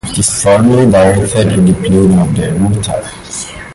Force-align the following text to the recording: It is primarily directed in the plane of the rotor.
It 0.07 0.17
is 0.17 0.41
primarily 0.41 0.89
directed 0.91 1.51
in 1.53 1.65
the 1.65 1.73
plane 1.73 2.17
of 2.17 2.35
the 2.35 2.53
rotor. 2.55 3.67